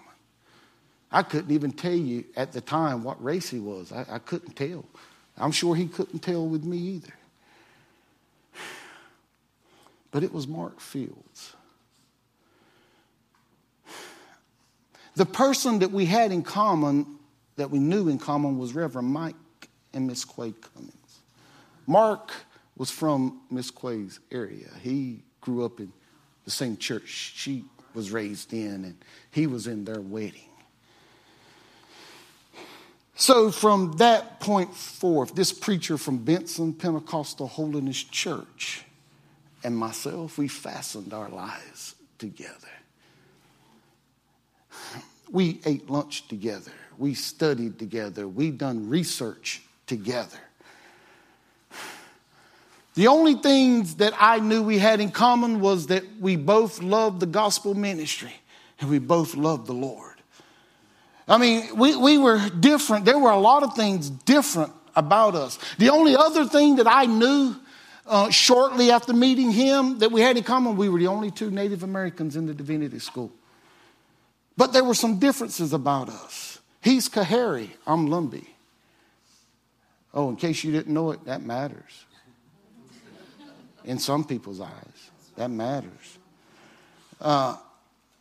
[1.11, 3.91] I couldn't even tell you at the time what race he was.
[3.91, 4.83] I, I couldn't tell.
[5.37, 7.13] I'm sure he couldn't tell with me either.
[10.11, 11.55] But it was Mark Fields.
[15.15, 17.19] The person that we had in common,
[17.55, 19.35] that we knew in common, was Reverend Mike
[19.93, 21.19] and Miss Quay Cummings.
[21.85, 22.31] Mark
[22.77, 24.69] was from Miss Quay's area.
[24.81, 25.91] He grew up in
[26.45, 28.95] the same church she was raised in, and
[29.31, 30.49] he was in their wedding.
[33.15, 38.83] So, from that point forth, this preacher from Benson Pentecostal Holiness Church
[39.63, 42.67] and myself, we fastened our lives together.
[45.31, 46.71] We ate lunch together.
[46.97, 48.27] We studied together.
[48.27, 50.39] We done research together.
[52.95, 57.19] The only things that I knew we had in common was that we both loved
[57.19, 58.33] the gospel ministry
[58.79, 60.13] and we both loved the Lord.
[61.27, 63.05] I mean, we, we were different.
[63.05, 65.57] There were a lot of things different about us.
[65.79, 67.55] The only other thing that I knew
[68.05, 71.49] uh, shortly after meeting him that we had in common, we were the only two
[71.49, 73.31] Native Americans in the divinity school.
[74.55, 76.59] But there were some differences about us.
[76.81, 78.47] He's Coharie, I'm Lumbee.
[80.13, 82.05] Oh, in case you didn't know it, that matters.
[83.85, 86.17] In some people's eyes, that matters.
[87.19, 87.55] Uh,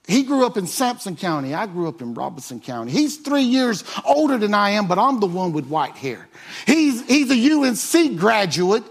[0.06, 1.54] he grew up in Sampson County.
[1.54, 2.90] I grew up in Robeson County.
[2.90, 6.28] He's three years older than I am, but I'm the one with white hair.
[6.66, 8.82] He's, he's a UNC graduate,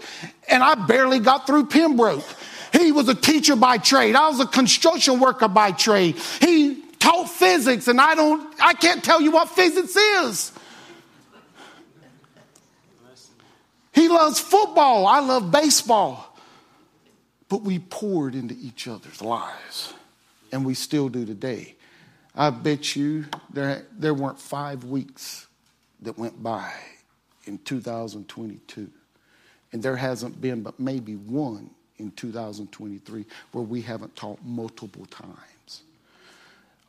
[0.48, 2.24] and I barely got through Pembroke.
[2.72, 4.14] He was a teacher by trade.
[4.16, 6.16] I was a construction worker by trade.
[6.40, 10.52] He taught physics, and I don't, I can't tell you what physics is.
[13.92, 15.06] He loves football.
[15.06, 16.36] I love baseball.
[17.48, 19.92] But we poured into each other's lives
[20.50, 21.74] and we still do today.
[22.34, 25.46] I bet you there, there weren't five weeks
[26.00, 26.72] that went by
[27.44, 28.90] in 2022.
[29.72, 35.51] And there hasn't been but maybe one in 2023 where we haven't taught multiple times.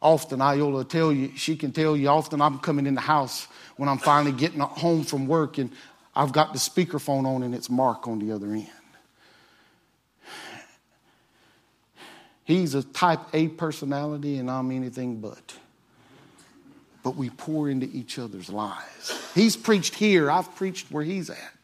[0.04, 3.48] Often Iola tell you, she can tell you often I'm coming in the house
[3.78, 5.72] when I'm finally getting home from work and
[6.16, 8.70] I've got the speakerphone on and it's Mark on the other end.
[12.44, 15.56] He's a type A personality and I'm anything but.
[17.02, 19.32] But we pour into each other's lives.
[19.34, 21.63] He's preached here, I've preached where he's at.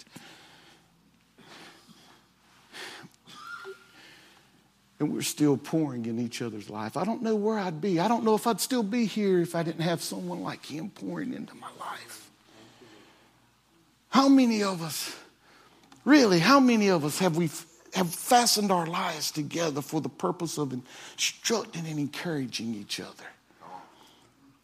[5.00, 6.98] And we're still pouring in each other's life.
[6.98, 8.00] I don't know where I'd be.
[8.00, 10.90] I don't know if I'd still be here if I didn't have someone like him
[10.90, 12.30] pouring into my life.
[14.10, 15.16] How many of us,
[16.04, 17.50] really, how many of us have we
[17.94, 23.24] have fastened our lives together for the purpose of instructing and encouraging each other?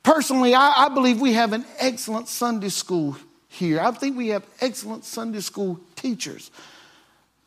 [0.04, 3.18] Personally, I, I believe we have an excellent Sunday school
[3.48, 3.80] here.
[3.80, 6.52] I think we have excellent Sunday school teachers,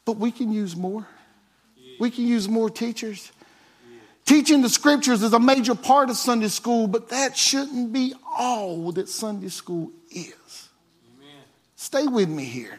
[0.05, 1.07] but we can use more.
[1.99, 3.33] We can use more teachers.
[4.25, 8.93] Teaching the scriptures is a major part of Sunday school, but that shouldn't be all
[8.93, 10.69] that Sunday school is.
[11.17, 11.43] Amen.
[11.77, 12.79] Stay with me here.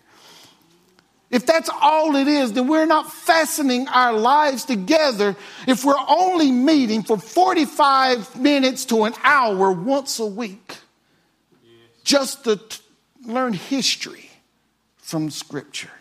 [1.31, 5.35] If that's all it is, then we're not fastening our lives together
[5.67, 10.77] if we're only meeting for 45 minutes to an hour once a week
[11.63, 11.71] yes.
[12.03, 12.81] just to t-
[13.25, 14.29] learn history
[14.97, 15.91] from Scripture.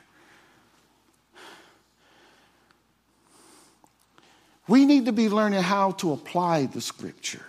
[4.68, 7.44] We need to be learning how to apply the scripture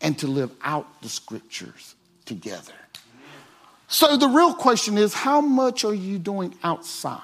[0.00, 1.94] and to live out the scriptures
[2.24, 2.74] together.
[3.86, 7.22] So the real question is how much are you doing outside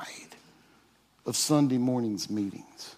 [1.26, 2.96] of Sunday morning's meetings?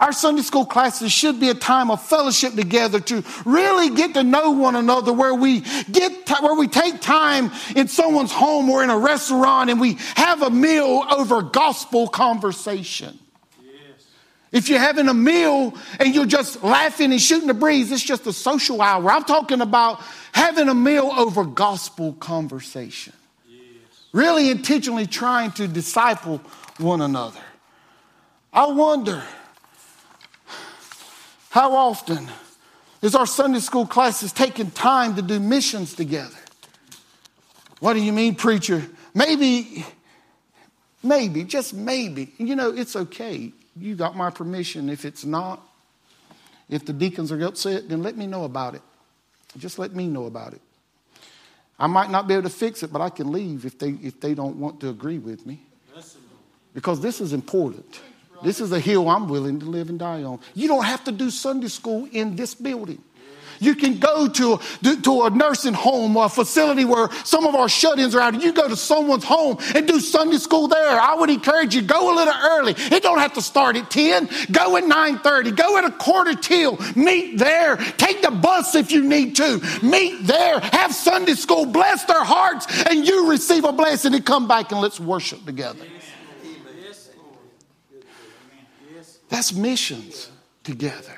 [0.00, 4.22] Our Sunday school classes should be a time of fellowship together to really get to
[4.22, 8.90] know one another where we get where we take time in someone's home or in
[8.90, 13.18] a restaurant and we have a meal over gospel conversation.
[14.50, 18.26] If you're having a meal and you're just laughing and shooting the breeze, it's just
[18.26, 19.10] a social hour.
[19.10, 20.00] I'm talking about
[20.32, 23.12] having a meal over gospel conversation.
[23.46, 23.60] Yes.
[24.12, 26.38] Really intentionally trying to disciple
[26.78, 27.40] one another.
[28.52, 29.22] I wonder
[31.50, 32.28] how often
[33.02, 36.36] is our Sunday school classes taking time to do missions together?
[37.80, 38.82] What do you mean, preacher?
[39.14, 39.84] Maybe,
[41.02, 42.32] maybe, just maybe.
[42.38, 44.88] You know, it's okay you got my permission.
[44.88, 45.66] If it's not,
[46.68, 48.82] if the deacons are upset, then let me know about it.
[49.56, 50.60] Just let me know about it.
[51.78, 54.20] I might not be able to fix it, but I can leave if they, if
[54.20, 55.62] they don't want to agree with me.
[56.74, 58.00] Because this is important.
[58.42, 60.40] This is a hill I'm willing to live and die on.
[60.54, 63.02] You don't have to do Sunday school in this building.
[63.60, 64.60] You can go to,
[65.02, 68.42] to a nursing home or a facility where some of our shut-ins are out.
[68.42, 71.00] You go to someone's home and do Sunday school there.
[71.00, 72.74] I would encourage you, go a little early.
[72.76, 74.28] It don't have to start at 10.
[74.50, 75.56] Go at 9.30.
[75.56, 76.78] Go at a quarter till.
[76.96, 77.76] Meet there.
[77.76, 79.60] Take the bus if you need to.
[79.82, 80.60] Meet there.
[80.60, 81.66] Have Sunday school.
[81.66, 85.84] Bless their hearts and you receive a blessing and come back and let's worship together.
[89.28, 90.30] That's missions
[90.64, 91.17] together.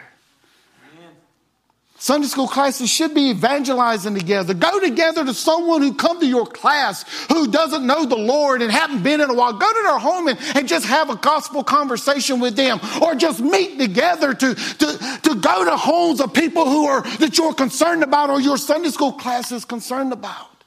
[2.01, 4.55] Sunday school classes should be evangelizing together.
[4.55, 8.72] Go together to someone who come to your class who doesn't know the Lord and
[8.72, 9.53] haven't been in a while.
[9.53, 13.40] Go to their home and, and just have a gospel conversation with them or just
[13.40, 18.03] meet together to, to, to go to homes of people who are, that you're concerned
[18.03, 20.64] about or your Sunday school class is concerned about.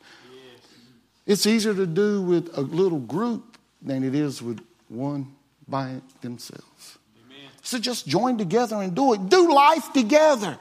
[1.26, 5.34] It's easier to do with a little group than it is with one
[5.68, 7.00] by themselves.
[7.26, 7.50] Amen.
[7.64, 9.30] So just join together and do it.
[9.30, 10.60] Do life together.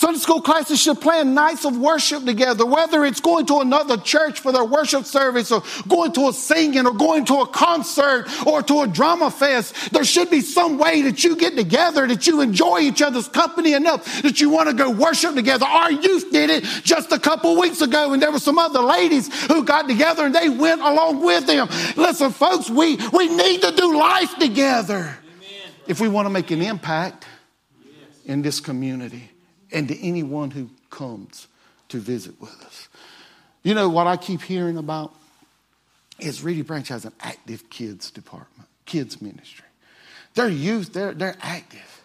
[0.00, 4.40] Sunday school classes should plan nights of worship together, whether it's going to another church
[4.40, 8.62] for their worship service or going to a singing or going to a concert or
[8.62, 9.92] to a drama fest.
[9.92, 13.74] There should be some way that you get together, that you enjoy each other's company
[13.74, 15.66] enough that you want to go worship together.
[15.66, 19.28] Our youth did it just a couple weeks ago and there were some other ladies
[19.48, 21.68] who got together and they went along with them.
[21.98, 25.72] Listen, folks, we, we need to do life together Amen.
[25.86, 27.26] if we want to make an impact
[27.84, 27.94] yes.
[28.24, 29.30] in this community
[29.72, 31.46] and to anyone who comes
[31.88, 32.88] to visit with us.
[33.62, 35.14] You know what I keep hearing about
[36.18, 39.66] is Reedy Branch has an active kids department, kids ministry.
[40.34, 42.02] Their youth, they're, they're active.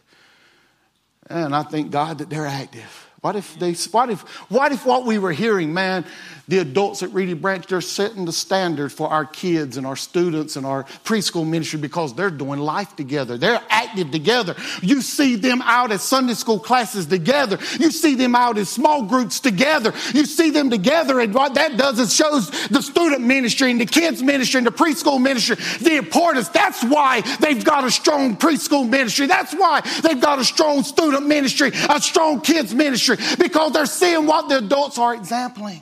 [1.27, 3.04] And I thank God that they're active.
[3.25, 4.21] What if they, what if,
[4.51, 6.05] what if what we were hearing, man,
[6.47, 10.55] the adults at Reedy Branch, they're setting the standard for our kids and our students
[10.55, 13.37] and our preschool ministry because they're doing life together.
[13.37, 14.55] They're active together.
[14.81, 17.57] You see them out at Sunday school classes together.
[17.79, 19.91] You see them out in small groups together.
[20.13, 21.19] You see them together.
[21.19, 24.71] And what that does is shows the student ministry and the kids ministry and the
[24.71, 26.49] preschool ministry the importance.
[26.49, 29.25] That's why they've got a strong preschool ministry.
[29.25, 34.25] That's why they've got a strong student ministry, a strong kids ministry, because they're seeing
[34.25, 35.81] what the adults are exempling.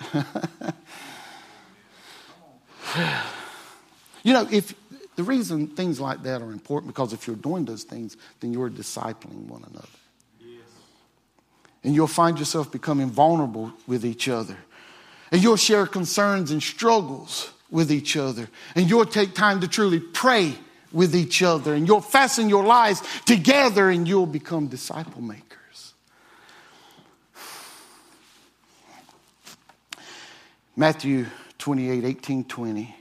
[4.22, 4.74] you know, if
[5.16, 8.70] the reason things like that are important because if you're doing those things, then you're
[8.70, 9.88] discipling one another.
[10.40, 10.60] Yes.
[11.84, 14.56] And you'll find yourself becoming vulnerable with each other.
[15.30, 18.48] And you'll share concerns and struggles with each other.
[18.74, 20.54] And you'll take time to truly pray
[20.92, 21.74] with each other.
[21.74, 25.94] And you'll fasten your lives together and you'll become disciple makers.
[30.76, 31.26] Matthew
[31.58, 32.94] 28 18, 20.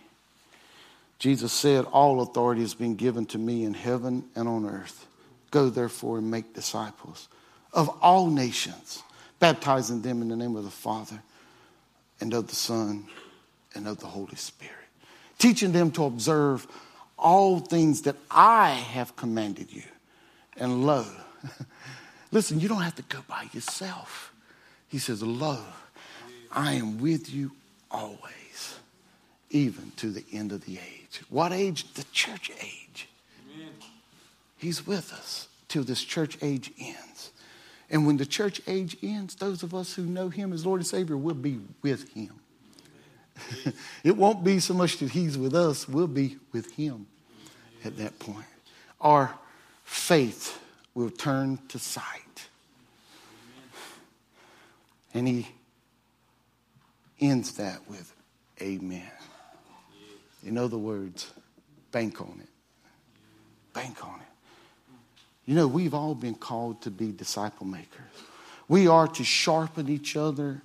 [1.19, 5.07] Jesus said, All authority has been given to me in heaven and on earth.
[5.51, 7.27] Go therefore and make disciples
[7.73, 9.03] of all nations,
[9.39, 11.21] baptizing them in the name of the Father
[12.19, 13.05] and of the Son
[13.75, 14.73] and of the Holy Spirit,
[15.37, 16.67] teaching them to observe
[17.17, 19.83] all things that I have commanded you.
[20.57, 21.05] And lo,
[22.31, 24.33] listen, you don't have to go by yourself.
[24.87, 25.59] He says, Lo,
[26.51, 27.51] I am with you
[27.91, 28.79] always,
[29.49, 31.21] even to the end of the age.
[31.29, 31.93] What age?
[31.93, 33.07] The church age.
[33.53, 33.73] Amen.
[34.57, 37.31] He's with us till this church age ends.
[37.89, 40.87] And when the church age ends, those of us who know Him as Lord and
[40.87, 42.39] Savior will be with Him.
[44.03, 47.07] it won't be so much that He's with us, we'll be with Him
[47.83, 48.45] at that point.
[48.99, 49.33] Our
[49.83, 50.59] faith
[50.93, 52.47] will turn to sight.
[55.13, 55.47] And He
[57.19, 58.13] ends that with
[58.61, 59.11] amen.
[60.45, 61.31] In other words,
[61.91, 62.49] bank on it.
[63.73, 64.27] Bank on it.
[65.45, 68.01] You know, we've all been called to be disciple makers.
[68.67, 70.61] We are to sharpen each other,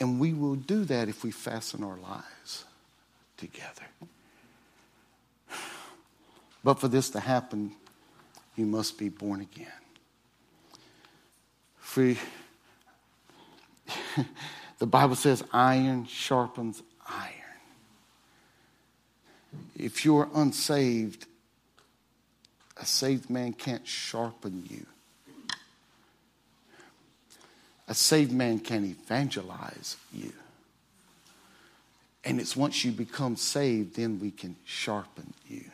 [0.00, 2.64] and we will do that if we fasten our lives
[3.36, 3.86] together.
[6.64, 7.72] But for this to happen,
[8.56, 9.68] you must be born again.
[11.78, 12.18] Free.
[14.78, 17.32] The Bible says iron sharpens iron.
[19.76, 21.26] If you're unsaved,
[22.76, 24.86] a saved man can't sharpen you.
[27.88, 30.32] A saved man can evangelize you.
[32.24, 35.64] And it's once you become saved, then we can sharpen you.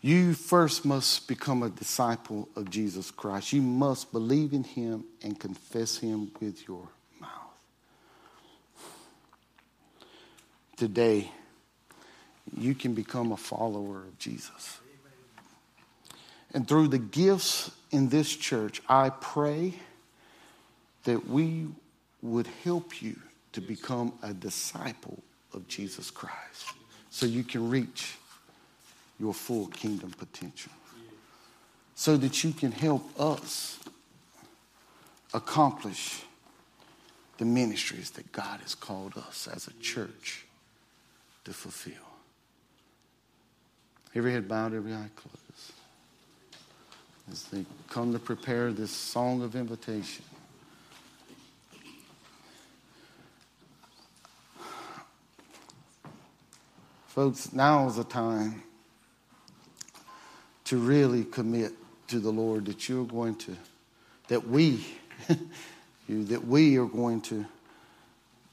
[0.00, 3.52] You first must become a disciple of Jesus Christ.
[3.52, 6.88] You must believe in him and confess him with your
[7.20, 7.30] mouth.
[10.76, 11.30] Today,
[12.56, 14.78] you can become a follower of Jesus.
[16.54, 19.74] And through the gifts in this church, I pray
[21.04, 21.68] that we
[22.22, 23.16] would help you
[23.52, 25.18] to become a disciple
[25.54, 26.72] of Jesus Christ
[27.10, 28.16] so you can reach
[29.18, 30.72] your full kingdom potential
[31.94, 33.78] so that you can help us
[35.34, 36.22] accomplish
[37.38, 40.44] the ministries that God has called us as a church
[41.44, 41.94] to fulfill.
[44.14, 45.47] Every head bowed, every eye closed.
[47.30, 50.24] As they come to prepare this song of invitation.
[57.08, 58.62] Folks, now is the time
[60.64, 61.72] to really commit
[62.06, 63.56] to the Lord that you're going to,
[64.28, 64.86] that we,
[66.08, 67.44] you, that we are going to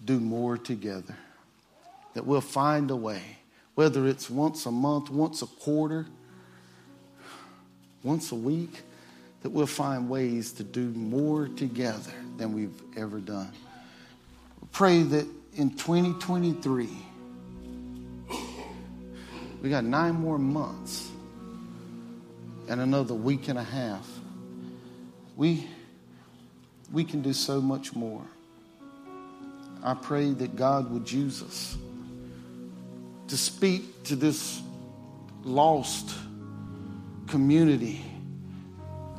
[0.04, 1.16] do more together.
[2.14, 3.38] That we'll find a way,
[3.76, 6.08] whether it's once a month, once a quarter,
[8.06, 8.84] once a week,
[9.42, 13.52] that we'll find ways to do more together than we've ever done.
[14.72, 16.88] Pray that in 2023,
[19.62, 21.10] we got nine more months
[22.68, 24.08] and another week and a half.
[25.36, 25.68] We,
[26.92, 28.26] we can do so much more.
[29.84, 31.78] I pray that God would use us
[33.28, 34.62] to speak to this
[35.44, 36.16] lost
[37.36, 38.02] community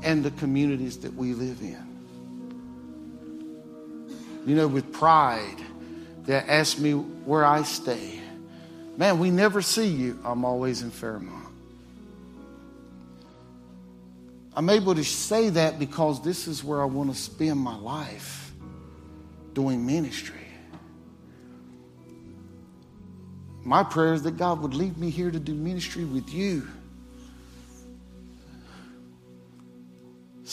[0.03, 1.87] and the communities that we live in.
[4.47, 5.59] You know, with pride,
[6.25, 8.19] they ask me where I stay.
[8.97, 10.19] Man, we never see you.
[10.25, 11.47] I'm always in Fairmont.
[14.55, 18.51] I'm able to say that because this is where I want to spend my life
[19.53, 20.41] doing ministry.
[23.63, 26.67] My prayer is that God would lead me here to do ministry with you.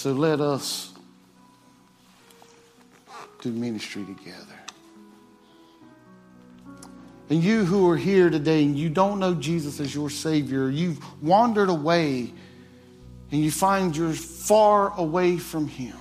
[0.03, 0.91] So let us
[3.39, 4.59] do ministry together.
[7.29, 10.99] And you who are here today and you don't know Jesus as your Savior, you've
[11.23, 12.33] wandered away
[13.31, 15.95] and you find you're far away from Him.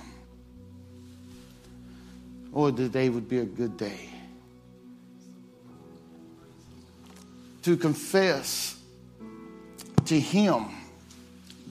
[2.53, 4.09] Oh, today would be a good day
[7.61, 8.77] to confess
[10.03, 10.65] to Him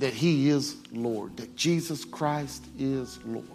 [0.02, 3.46] that He is Lord, that Jesus Christ is Lord,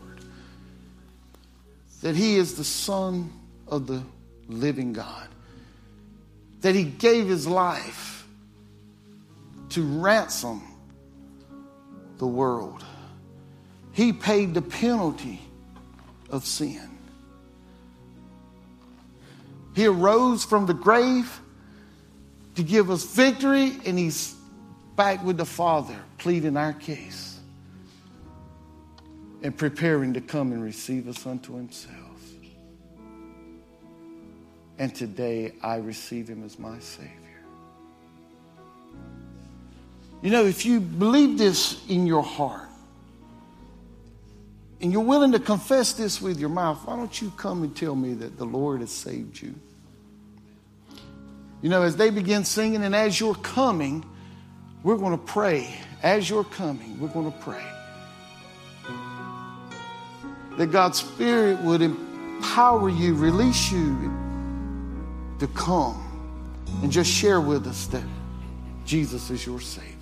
[2.01, 3.33] that He is the Son
[3.67, 4.01] of the
[4.47, 5.27] living God,
[6.61, 8.25] that He gave His life
[9.71, 10.61] to ransom
[12.17, 12.81] the world.
[13.91, 15.41] He paid the penalty
[16.29, 16.89] of sin.
[19.75, 21.41] He arose from the grave
[22.55, 24.33] to give us victory, and He's
[24.95, 27.39] back with the Father, pleading our case
[29.43, 31.95] and preparing to come and receive us unto Himself.
[34.79, 37.11] And today I receive Him as my Savior.
[40.21, 42.67] You know, if you believe this in your heart
[44.81, 47.95] and you're willing to confess this with your mouth, why don't you come and tell
[47.95, 49.53] me that the Lord has saved you?
[51.61, 54.03] You know, as they begin singing and as you're coming,
[54.83, 55.73] we're going to pray.
[56.03, 57.63] As you're coming, we're going to pray.
[60.57, 64.11] That God's Spirit would empower you, release you
[65.39, 66.03] to come
[66.81, 68.03] and just share with us that
[68.85, 69.96] Jesus is your Savior.